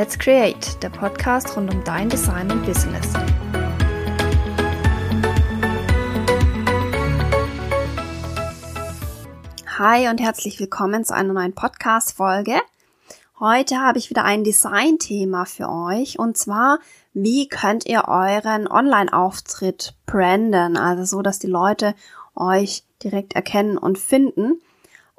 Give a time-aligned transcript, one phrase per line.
[0.00, 3.12] Let's Create, der Podcast rund um dein Design und Business.
[9.76, 12.62] Hi und herzlich willkommen zu einer neuen Podcast-Folge.
[13.40, 16.78] Heute habe ich wieder ein Design-Thema für euch und zwar,
[17.12, 21.94] wie könnt ihr euren Online-Auftritt branden, also so, dass die Leute
[22.34, 24.62] euch direkt erkennen und finden.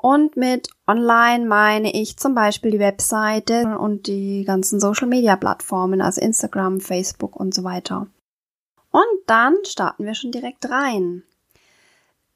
[0.02, 6.02] Und mit online meine ich zum Beispiel die Webseite und die ganzen Social Media Plattformen,
[6.02, 8.08] also Instagram, Facebook und so weiter.
[8.90, 11.22] Und dann starten wir schon direkt rein.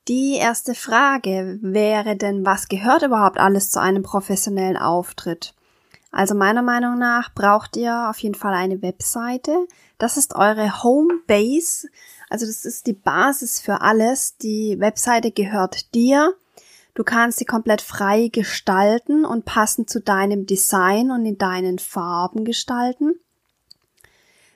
[0.08, 5.56] Die erste Frage wäre denn, was gehört überhaupt alles zu einem professionellen Auftritt?
[6.12, 9.66] Also meiner Meinung nach braucht ihr auf jeden Fall eine Webseite.
[9.98, 11.88] Das ist eure Homebase.
[12.30, 14.38] Also das ist die Basis für alles.
[14.38, 16.36] Die Webseite gehört dir
[16.96, 22.46] Du kannst sie komplett frei gestalten und passend zu deinem Design und in deinen Farben
[22.46, 23.20] gestalten.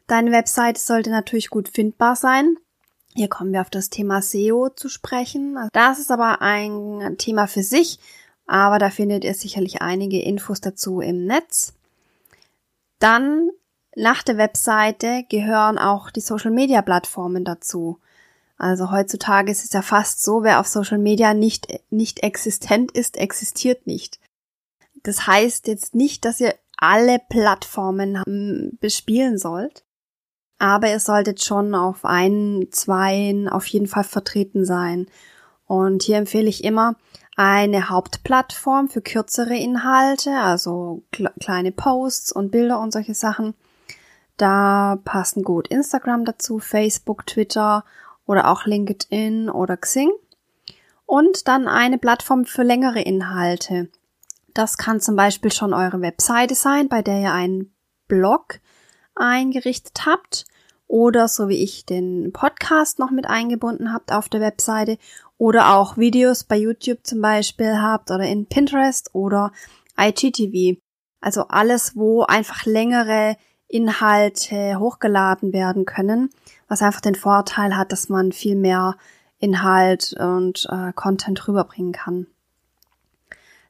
[0.08, 2.56] Deine Webseite sollte natürlich gut findbar sein.
[3.14, 5.58] Hier kommen wir auf das Thema SEO zu sprechen.
[5.74, 8.00] Das ist aber ein Thema für sich,
[8.48, 11.74] aber da findet ihr sicherlich einige Infos dazu im Netz.
[13.00, 13.50] Dann
[13.96, 18.00] nach der Webseite gehören auch die Social Media Plattformen dazu.
[18.60, 23.16] Also heutzutage ist es ja fast so, wer auf Social Media nicht, nicht existent ist,
[23.16, 24.20] existiert nicht.
[25.02, 29.86] Das heißt jetzt nicht, dass ihr alle Plattformen bespielen sollt,
[30.58, 35.08] aber ihr solltet schon auf ein, zwei auf jeden Fall vertreten sein.
[35.66, 36.96] Und hier empfehle ich immer
[37.38, 41.04] eine Hauptplattform für kürzere Inhalte, also
[41.40, 43.54] kleine Posts und Bilder und solche Sachen.
[44.36, 47.86] Da passen gut Instagram dazu, Facebook, Twitter
[48.30, 50.12] oder auch LinkedIn oder Xing.
[51.08, 53.90] Und dann eine Plattform für längere Inhalte.
[54.54, 57.74] Das kann zum Beispiel schon eure Webseite sein, bei der ihr einen
[58.08, 58.60] Blog
[59.16, 60.46] eingerichtet habt
[60.86, 65.00] oder so wie ich den Podcast noch mit eingebunden habt auf der Webseite
[65.40, 69.52] oder auch Videos bei YouTube zum Beispiel habt oder in Pinterest oder
[70.00, 70.80] IGTV.
[71.20, 73.38] Also alles, wo einfach längere
[73.70, 76.30] Inhalte hochgeladen werden können
[76.70, 78.96] was einfach den Vorteil hat, dass man viel mehr
[79.40, 82.28] Inhalt und äh, Content rüberbringen kann.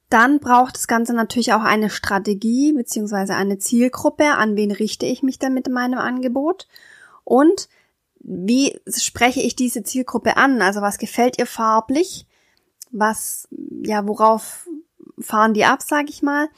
[0.09, 4.25] Dann braucht das Ganze natürlich auch eine Strategie beziehungsweise eine Zielgruppe.
[4.35, 6.67] An wen richte ich mich denn mit meinem Angebot?
[7.23, 7.69] Und
[8.19, 10.61] wie spreche ich diese Zielgruppe an?
[10.61, 12.25] Also was gefällt ihr farblich?
[12.91, 13.47] Was,
[13.83, 14.67] ja, worauf
[15.19, 16.49] fahren die ab, sag ich mal?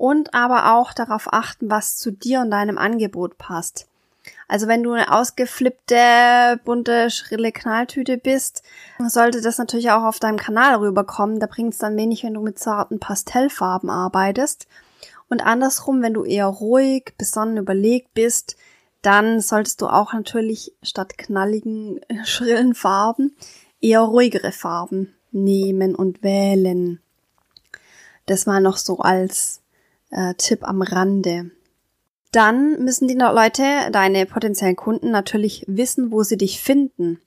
[0.00, 3.86] Und aber auch darauf achten, was zu dir und deinem Angebot passt.
[4.48, 8.62] Also wenn du eine ausgeflippte, bunte, schrille Knalltüte bist,
[8.98, 11.38] sollte das natürlich auch auf deinem Kanal rüberkommen.
[11.38, 14.68] Da bringt es dann wenig, wenn du mit zarten Pastellfarben arbeitest.
[15.28, 18.56] Und andersrum, wenn du eher ruhig, besonnen, überlegt bist,
[19.02, 23.36] dann solltest du auch natürlich statt knalligen, schrillen Farben
[23.82, 27.02] eher ruhigere Farben nehmen und wählen.
[28.24, 29.60] Das mal noch so als
[30.10, 31.50] äh, Tipp am Rande.
[32.32, 37.20] Dann müssen die Leute, deine potenziellen Kunden, natürlich wissen, wo sie dich finden.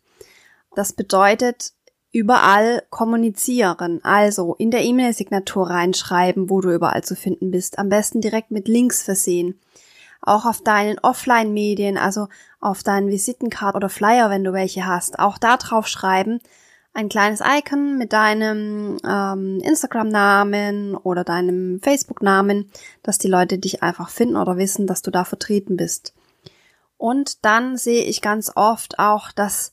[0.75, 1.73] Das bedeutet,
[2.13, 3.99] überall kommunizieren.
[4.03, 7.79] Also in der E-Mail-Signatur reinschreiben, wo du überall zu finden bist.
[7.79, 9.59] Am besten direkt mit Links versehen.
[10.22, 12.29] Auch auf deinen Offline-Medien, also
[12.61, 16.39] auf deinen Visitenkarten oder Flyer, wenn du welche hast, auch da drauf schreiben,
[16.93, 22.69] ein kleines Icon mit deinem ähm, Instagram-Namen oder deinem Facebook-Namen,
[23.01, 26.13] dass die Leute dich einfach finden oder wissen, dass du da vertreten bist.
[26.97, 29.71] Und dann sehe ich ganz oft auch, dass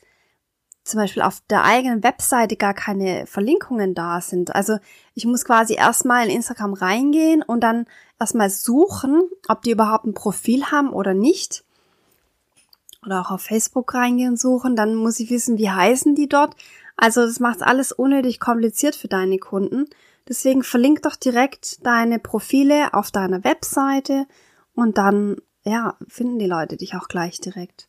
[0.83, 4.55] zum Beispiel auf der eigenen Webseite gar keine Verlinkungen da sind.
[4.55, 4.79] Also
[5.15, 7.87] ich muss quasi erstmal in Instagram reingehen und dann
[8.19, 11.65] erstmal suchen, ob die überhaupt ein Profil haben oder nicht.
[13.05, 14.75] Oder auch auf Facebook reingehen und suchen.
[14.75, 16.55] Dann muss ich wissen, wie heißen die dort.
[17.01, 19.87] Also das macht alles unnötig kompliziert für deine Kunden.
[20.29, 24.27] Deswegen verlink doch direkt deine Profile auf deiner Webseite
[24.75, 27.89] und dann, ja, finden die Leute dich auch gleich direkt.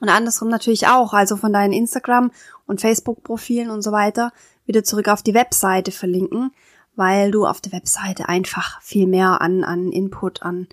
[0.00, 2.32] Und andersrum natürlich auch, also von deinen Instagram-
[2.66, 4.32] und Facebook-Profilen und so weiter
[4.64, 6.52] wieder zurück auf die Webseite verlinken,
[6.96, 10.68] weil du auf der Webseite einfach viel mehr an, an Input, an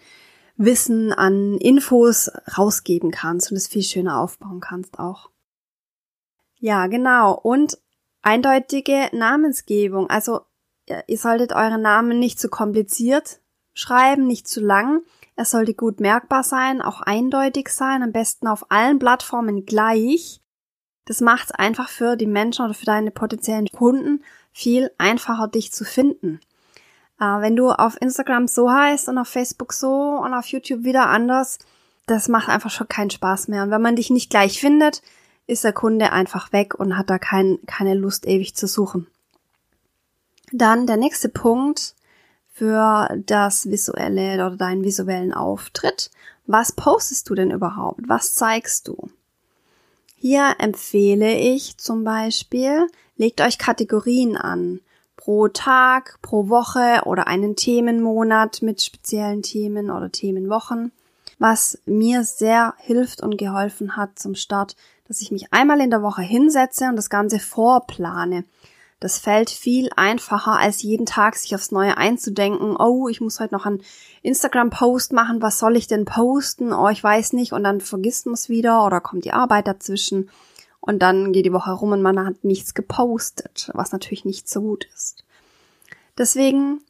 [0.56, 5.29] Wissen, an Infos rausgeben kannst und es viel schöner aufbauen kannst auch.
[6.59, 7.33] Ja, genau.
[7.33, 7.77] Und
[8.21, 10.09] eindeutige Namensgebung.
[10.09, 10.41] Also
[11.07, 13.39] ihr solltet euren Namen nicht zu kompliziert
[13.79, 15.03] schreiben, nicht zu lang.
[15.35, 20.41] Er sollte gut merkbar sein, auch eindeutig sein, am besten auf allen Plattformen gleich.
[21.06, 25.71] Das macht es einfach für die Menschen oder für deine potenziellen Kunden viel einfacher, dich
[25.71, 26.41] zu finden.
[27.19, 31.07] Äh, wenn du auf Instagram so heißt und auf Facebook so und auf YouTube wieder
[31.07, 31.57] anders,
[32.06, 33.63] das macht einfach schon keinen Spaß mehr.
[33.63, 35.01] Und wenn man dich nicht gleich findet,
[35.49, 39.07] ist der Kunde einfach weg und hat da kein, keine Lust, ewig zu suchen.
[40.51, 41.95] Dann der nächste Punkt
[42.53, 46.11] für das visuelle oder deinen visuellen Auftritt.
[46.45, 48.01] Was postest du denn überhaupt?
[48.07, 49.09] Was zeigst du?
[50.15, 54.81] Hier empfehle ich zum Beispiel, legt euch Kategorien an.
[55.15, 60.91] Pro Tag, pro Woche oder einen Themenmonat mit speziellen Themen oder Themenwochen.
[61.39, 64.75] Was mir sehr hilft und geholfen hat zum Start,
[65.09, 68.45] dass ich mich einmal in der Woche hinsetze und das Ganze vorplane.
[69.00, 73.56] Das fällt viel einfacher, als jeden Tag sich aufs Neue einzudenken, oh, ich muss heute
[73.56, 73.81] noch einen
[74.21, 76.73] Instagram-Post machen, was soll ich denn posten?
[76.73, 80.29] Oh, ich weiß nicht, und dann vergisst man es wieder oder kommt die Arbeit dazwischen
[80.79, 84.61] und dann geht die Woche rum und man hat nichts gepostet, was natürlich nicht so
[84.61, 85.23] gut ist.
[86.17, 86.81] Deswegen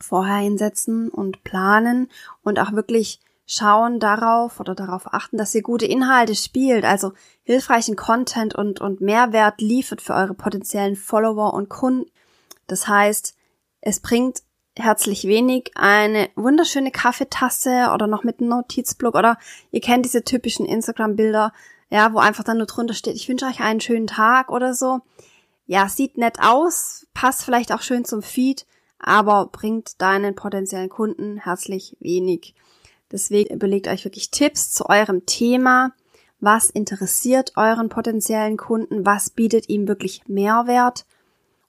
[0.00, 2.08] vorher hinsetzen und planen
[2.42, 7.12] und auch wirklich schauen darauf oder darauf achten, dass ihr gute Inhalte spielt, also
[7.42, 12.08] hilfreichen Content und, und Mehrwert liefert für eure potenziellen Follower und Kunden.
[12.68, 13.34] Das heißt,
[13.80, 14.42] es bringt
[14.76, 19.36] herzlich wenig eine wunderschöne Kaffeetasse oder noch mit einem Notizblock oder
[19.72, 21.52] ihr kennt diese typischen Instagram-Bilder,
[21.90, 25.00] ja, wo einfach dann nur drunter steht, ich wünsche euch einen schönen Tag oder so.
[25.66, 28.64] Ja, sieht nett aus, passt vielleicht auch schön zum Feed,
[29.00, 32.54] aber bringt deinen potenziellen Kunden herzlich wenig.
[33.12, 35.92] Deswegen überlegt euch wirklich Tipps zu eurem Thema.
[36.40, 39.04] Was interessiert euren potenziellen Kunden?
[39.04, 41.04] Was bietet ihm wirklich Mehrwert?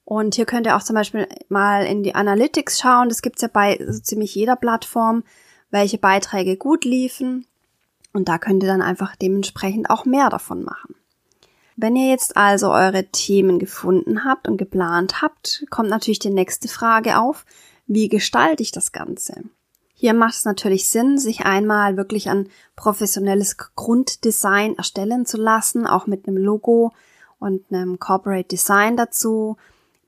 [0.04, 3.08] Und hier könnt ihr auch zum Beispiel mal in die Analytics schauen.
[3.08, 5.24] Das gibt's ja bei so ziemlich jeder Plattform,
[5.70, 7.46] welche Beiträge gut liefen.
[8.12, 10.94] Und da könnt ihr dann einfach dementsprechend auch mehr davon machen.
[11.76, 16.68] Wenn ihr jetzt also eure Themen gefunden habt und geplant habt, kommt natürlich die nächste
[16.68, 17.44] Frage auf.
[17.86, 19.44] Wie gestalte ich das Ganze?
[20.02, 26.08] Hier macht es natürlich Sinn, sich einmal wirklich ein professionelles Grunddesign erstellen zu lassen, auch
[26.08, 26.92] mit einem Logo
[27.38, 29.58] und einem Corporate Design dazu,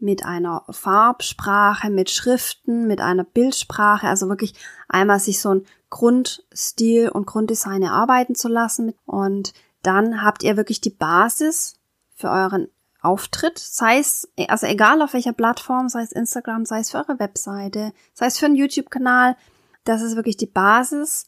[0.01, 4.55] mit einer Farbsprache, mit Schriften, mit einer Bildsprache, also wirklich
[4.89, 8.95] einmal sich so ein Grundstil und Grunddesign erarbeiten zu lassen.
[9.07, 9.53] Und
[9.83, 11.79] dann habt ihr wirklich die Basis
[12.17, 12.67] für euren
[13.01, 17.21] Auftritt, sei es, also egal auf welcher Plattform, sei es Instagram, sei es für eure
[17.21, 19.37] Webseite, sei es für einen YouTube-Kanal,
[19.85, 21.27] das ist wirklich die Basis.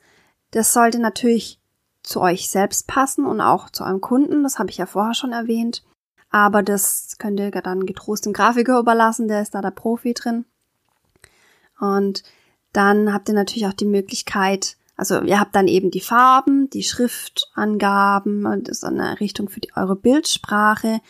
[0.50, 1.60] Das sollte natürlich
[2.02, 4.42] zu euch selbst passen und auch zu eurem Kunden.
[4.42, 5.84] Das habe ich ja vorher schon erwähnt.
[6.30, 10.44] Aber das könnt ihr dann getrost dem Grafiker überlassen, der ist da der Profi drin.
[11.78, 12.22] Und
[12.72, 16.82] dann habt ihr natürlich auch die Möglichkeit, also ihr habt dann eben die Farben, die
[16.82, 21.00] Schriftangaben und das ist eine Richtung für die, eure Bildsprache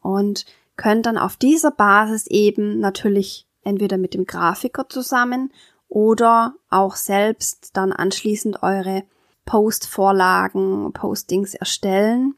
[0.00, 0.44] und
[0.76, 5.52] könnt dann auf dieser Basis eben natürlich entweder mit dem Grafiker zusammen
[5.90, 9.02] oder auch selbst dann anschließend eure
[9.44, 12.36] Postvorlagen, Postings erstellen.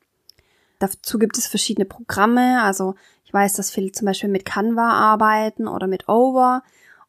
[0.79, 2.63] Dazu gibt es verschiedene Programme.
[2.63, 2.95] Also
[3.25, 6.63] ich weiß, dass viele zum Beispiel mit Canva arbeiten oder mit Over.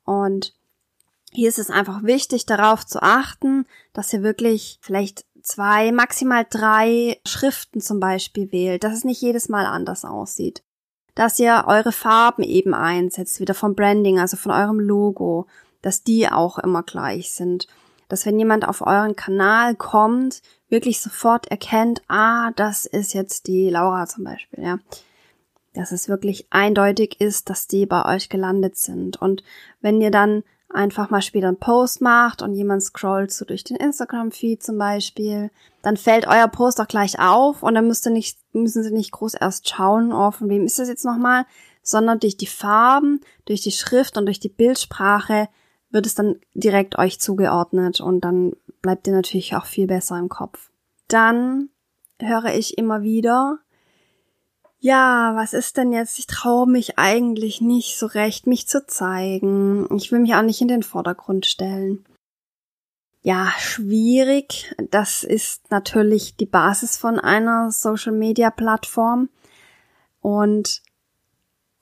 [0.04, 0.54] Und
[1.32, 7.20] hier ist es einfach wichtig, darauf zu achten, dass ihr wirklich vielleicht zwei, maximal drei
[7.26, 10.62] Schriften zum Beispiel wählt, dass es nicht jedes Mal anders aussieht.
[11.16, 15.48] Dass ihr eure Farben eben einsetzt, wieder vom Branding, also von eurem Logo
[15.84, 17.68] dass die auch immer gleich sind.
[18.10, 23.70] Dass wenn jemand auf euren Kanal kommt, wirklich sofort erkennt, ah, das ist jetzt die
[23.70, 24.80] Laura zum Beispiel, ja.
[25.74, 29.22] Dass es wirklich eindeutig ist, dass die bei euch gelandet sind.
[29.22, 29.44] Und
[29.82, 33.78] wenn ihr dann einfach mal später einen Post macht und jemand scrollt so durch den
[33.78, 38.38] Instagram-Feed zum Beispiel, dann fällt euer Post auch gleich auf und dann müsst ihr nicht,
[38.54, 41.46] müssen sie nicht groß erst schauen, oh, von wem ist das jetzt nochmal,
[41.84, 45.50] sondern durch die Farben, durch die Schrift und durch die Bildsprache
[45.94, 50.28] wird es dann direkt euch zugeordnet und dann bleibt ihr natürlich auch viel besser im
[50.28, 50.72] Kopf.
[51.08, 51.70] Dann
[52.20, 53.60] höre ich immer wieder,
[54.80, 56.20] ja, was ist denn jetzt?
[56.20, 59.88] Ich traue mich eigentlich nicht so recht, mich zu zeigen.
[59.96, 62.04] Ich will mich auch nicht in den Vordergrund stellen.
[63.22, 64.76] Ja, schwierig.
[64.92, 69.30] Das ist natürlich die Basis von einer Social-Media-Plattform.
[70.20, 70.83] Und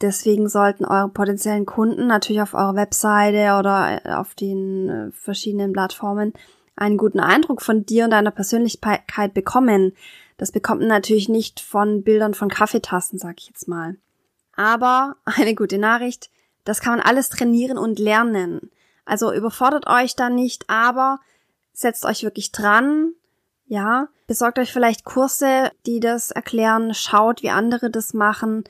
[0.02, 5.74] Deswegen sollten eure potenziellen Kunden natürlich auf eurer Webseite oder äh, auf den äh, verschiedenen
[5.74, 6.34] Plattformen
[6.76, 9.94] einen guten Eindruck von dir und deiner Persönlichkeit bekommen.
[10.38, 13.98] Das bekommt man natürlich nicht von Bildern von Kaffeetassen, sag ich jetzt mal.
[14.56, 16.32] Aber eine gute Nachricht,
[16.64, 18.72] das kann man alles trainieren und lernen.
[19.06, 21.20] Also überfordert euch da nicht, aber
[21.74, 23.14] setzt euch wirklich dran,
[23.66, 28.64] ja, besorgt euch vielleicht Kurse, die das erklären, schaut, wie andere das machen,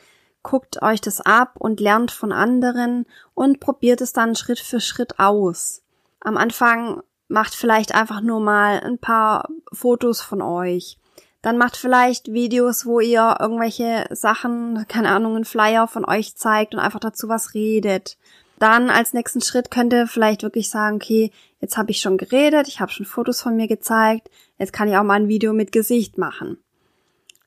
[0.43, 5.19] guckt euch das ab und lernt von anderen und probiert es dann Schritt für Schritt
[5.19, 5.81] aus.
[6.19, 10.97] Am Anfang macht vielleicht einfach nur mal ein paar Fotos von euch.
[11.41, 16.73] Dann macht vielleicht Videos, wo ihr irgendwelche Sachen, keine Ahnung, einen Flyer von euch zeigt
[16.75, 18.17] und einfach dazu was redet.
[18.59, 22.67] Dann als nächsten Schritt könnt ihr vielleicht wirklich sagen, okay, jetzt habe ich schon geredet,
[22.67, 24.29] ich habe schon Fotos von mir gezeigt,
[24.59, 26.59] jetzt kann ich auch mal ein Video mit Gesicht machen.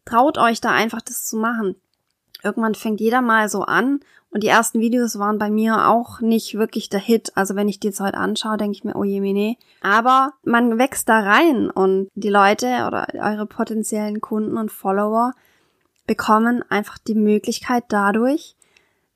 [0.04, 1.76] Traut euch da einfach das zu machen.
[2.44, 6.58] Irgendwann fängt jeder mal so an und die ersten Videos waren bei mir auch nicht
[6.58, 7.32] wirklich der Hit.
[7.36, 9.56] Also wenn ich die jetzt heute anschaue, denke ich mir, oh je, nee.
[9.80, 15.32] Aber man wächst da rein und die Leute oder eure potenziellen Kunden und Follower
[16.06, 18.56] bekommen einfach die Möglichkeit dadurch,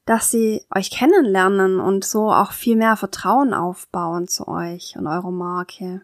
[0.07, 5.31] dass sie euch kennenlernen und so auch viel mehr Vertrauen aufbauen zu euch und eurer
[5.31, 6.03] Marke.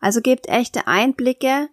[0.00, 1.68] Also gebt echte Einblicke.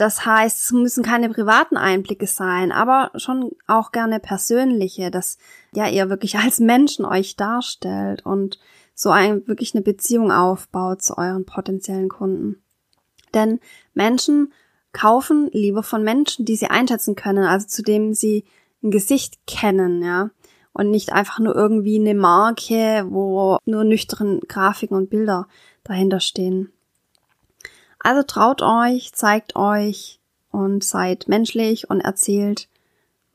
[0.00, 5.36] Das heißt, es müssen keine privaten Einblicke sein, aber schon auch gerne persönliche, dass
[5.74, 8.58] ja ihr wirklich als Menschen euch darstellt und
[8.94, 12.62] so ein, wirklich eine Beziehung aufbaut zu euren potenziellen Kunden.
[13.34, 13.60] Denn
[13.92, 14.54] Menschen
[14.92, 18.46] kaufen lieber von Menschen, die sie einschätzen können, also zu dem sie
[18.82, 20.30] ein Gesicht kennen, ja.
[20.72, 25.46] Und nicht einfach nur irgendwie eine Marke, wo nur nüchtern Grafiken und Bilder
[25.84, 26.72] dahinter stehen.
[28.00, 30.18] Also traut euch, zeigt euch
[30.50, 32.68] und seid menschlich und erzählt,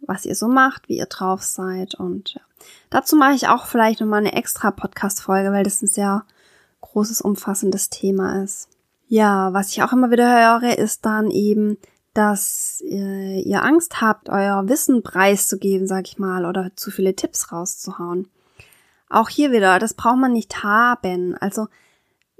[0.01, 2.41] was ihr so macht, wie ihr drauf seid und ja.
[2.89, 6.25] Dazu mache ich auch vielleicht nochmal eine extra Podcast-Folge, weil das ein sehr
[6.81, 8.69] großes, umfassendes Thema ist.
[9.07, 11.77] Ja, was ich auch immer wieder höre, ist dann eben,
[12.13, 17.51] dass äh, ihr Angst habt, euer Wissen preiszugeben, sag ich mal, oder zu viele Tipps
[17.51, 18.29] rauszuhauen.
[19.09, 21.35] Auch hier wieder, das braucht man nicht haben.
[21.37, 21.67] Also,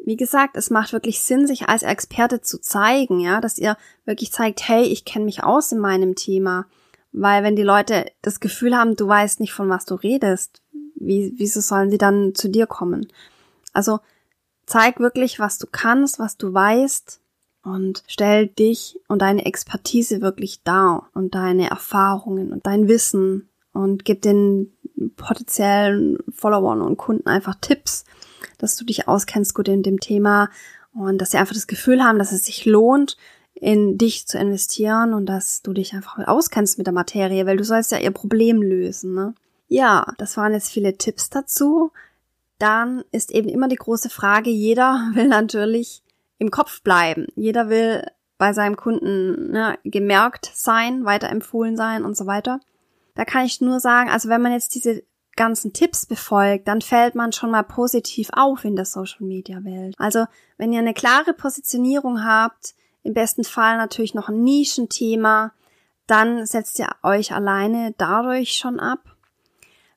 [0.04, 4.32] wie gesagt, es macht wirklich Sinn, sich als Experte zu zeigen, ja, dass ihr wirklich
[4.32, 6.66] zeigt, hey, ich kenne mich aus in meinem Thema.
[7.12, 10.62] Weil wenn die Leute das Gefühl haben, du weißt nicht, von was du redest,
[10.96, 13.08] wie, wieso sollen sie dann zu dir kommen?
[13.74, 14.00] Also
[14.66, 17.22] zeig wirklich, was du kannst, was du weißt
[17.64, 24.06] und stell dich und deine Expertise wirklich dar und deine Erfahrungen und dein Wissen und
[24.06, 24.74] gib den
[25.16, 28.06] potenziellen Followern und Kunden einfach Tipps,
[28.58, 30.50] dass du dich auskennst gut in dem Thema
[30.94, 33.18] und dass sie einfach das Gefühl haben, dass es sich lohnt,
[33.54, 37.64] in dich zu investieren und dass du dich einfach auskennst mit der Materie, weil du
[37.64, 39.34] sollst ja ihr Problem lösen, ne?
[39.68, 41.92] Ja, das waren jetzt viele Tipps dazu.
[42.60, 46.04] Dann ist eben immer die große Frage, jeder will natürlich
[46.38, 47.28] im Kopf bleiben.
[47.36, 48.06] Jeder will
[48.38, 52.60] bei seinem Kunden ne, gemerkt sein, weiterempfohlen sein und so weiter.
[53.16, 55.04] Da kann ich nur sagen, also wenn man jetzt diese
[55.36, 59.96] ganzen Tipps befolgt, dann fällt man schon mal positiv auf in der Social Media Welt.
[59.98, 60.26] Also
[60.58, 65.52] wenn ihr eine klare Positionierung habt, im besten Fall natürlich noch ein Nischenthema,
[66.08, 69.00] dann setzt ihr euch alleine dadurch schon ab.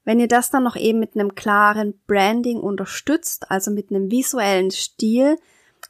[0.05, 4.71] Wenn ihr das dann noch eben mit einem klaren Branding unterstützt, also mit einem visuellen
[4.71, 5.37] Stil,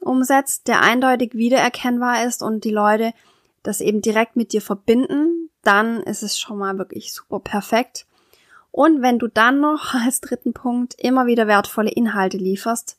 [0.01, 3.13] umsetzt, der eindeutig wiedererkennbar ist und die Leute
[3.63, 8.07] das eben direkt mit dir verbinden, dann ist es schon mal wirklich super perfekt.
[8.71, 12.99] Und wenn du dann noch als dritten Punkt immer wieder wertvolle Inhalte lieferst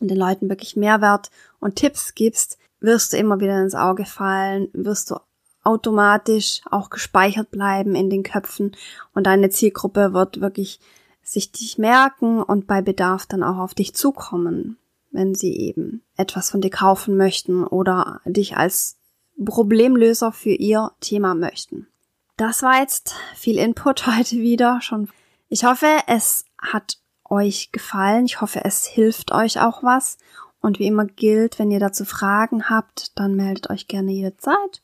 [0.00, 1.30] und den Leuten wirklich Mehrwert
[1.60, 5.16] und Tipps gibst, wirst du immer wieder ins Auge fallen, wirst du
[5.62, 8.74] automatisch auch gespeichert bleiben in den Köpfen
[9.14, 10.80] und deine Zielgruppe wird wirklich
[11.22, 14.78] sich dich merken und bei Bedarf dann auch auf dich zukommen
[15.10, 18.98] wenn sie eben etwas von dir kaufen möchten oder dich als
[19.44, 21.86] Problemlöser für ihr Thema möchten.
[22.40, 25.10] Das war jetzt viel Input heute wieder schon.
[25.50, 26.96] Ich hoffe, es hat
[27.28, 28.24] euch gefallen.
[28.24, 30.16] Ich hoffe, es hilft euch auch was.
[30.62, 34.80] Und wie immer gilt, wenn ihr dazu Fragen habt, dann meldet euch gerne jederzeit.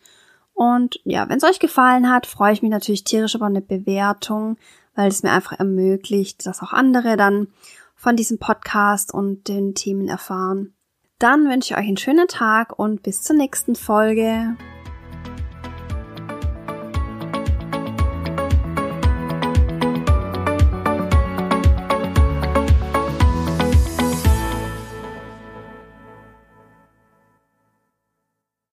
[0.52, 4.58] Und ja, wenn es euch gefallen hat, freue ich mich natürlich tierisch über eine Bewertung,
[4.94, 7.48] weil es mir einfach ermöglicht, dass auch andere dann
[7.94, 10.75] von diesem Podcast und den Themen erfahren.
[11.18, 14.56] Dann wünsche ich euch einen schönen Tag und bis zur nächsten Folge.